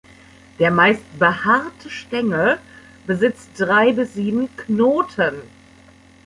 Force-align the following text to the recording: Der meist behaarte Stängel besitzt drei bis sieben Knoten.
Der 0.57 0.71
meist 0.71 1.03
behaarte 1.19 1.91
Stängel 1.91 2.57
besitzt 3.05 3.51
drei 3.55 3.91
bis 3.93 4.15
sieben 4.15 4.49
Knoten. 4.57 5.35